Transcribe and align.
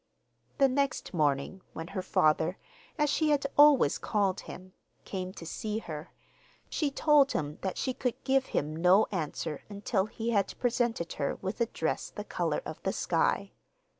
The 0.57 0.67
next 0.67 1.13
morning, 1.13 1.61
when 1.73 1.89
her 1.89 2.01
father 2.01 2.57
(as 2.97 3.07
she 3.07 3.29
had 3.29 3.45
always 3.55 3.99
called 3.99 4.39
him) 4.39 4.73
came 5.05 5.31
to 5.33 5.45
see 5.45 5.77
her, 5.77 6.11
she 6.71 6.89
told 6.89 7.33
him 7.33 7.59
that 7.61 7.77
she 7.77 7.93
could 7.93 8.15
give 8.23 8.47
him 8.47 8.75
no 8.75 9.05
answer 9.11 9.61
until 9.69 10.07
he 10.07 10.31
had 10.31 10.57
presented 10.57 11.13
her 11.21 11.35
with 11.35 11.61
a 11.61 11.67
dress 11.67 12.09
the 12.09 12.23
colour 12.23 12.63
of 12.65 12.81
the 12.81 12.93
sky. 12.93 13.51